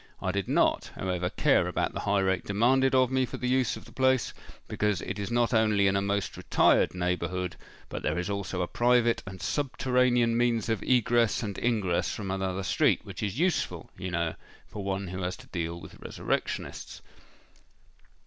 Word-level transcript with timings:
I 0.19 0.31
did 0.31 0.47
not, 0.47 0.89
however, 0.95 1.29
care 1.29 1.67
about 1.67 1.93
the 1.93 1.99
high 1.99 2.21
rate 2.21 2.43
demanded 2.43 2.95
of 2.95 3.11
me 3.11 3.23
for 3.23 3.37
the 3.37 3.47
use 3.47 3.77
of 3.77 3.85
the 3.85 3.91
place, 3.91 4.33
because 4.67 4.99
it 5.03 5.19
is 5.19 5.29
not 5.29 5.53
only 5.53 5.85
in 5.85 5.95
a 5.95 6.01
most 6.01 6.35
retired 6.35 6.95
neighbourhood, 6.95 7.55
but 7.87 8.01
there 8.01 8.17
is 8.17 8.27
also 8.27 8.63
a 8.63 8.67
private 8.67 9.21
and 9.27 9.39
subterranean 9.39 10.35
means 10.35 10.69
of 10.69 10.81
egress 10.81 11.43
and 11.43 11.59
ingress 11.59 12.09
from 12.11 12.31
another 12.31 12.63
street, 12.63 13.01
which 13.03 13.21
is 13.21 13.37
useful, 13.37 13.91
you 13.95 14.09
know, 14.09 14.33
for 14.67 14.83
one 14.83 15.09
who 15.09 15.21
has 15.21 15.37
to 15.37 15.45
deal 15.49 15.79
with 15.79 15.93
resurrectionists." 15.99 17.03